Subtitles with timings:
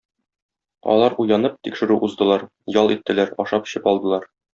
[0.93, 2.45] Алар уянып, тикшерү уздылар,
[2.79, 4.27] ял иттеләр, ашап-эчеп алдылар.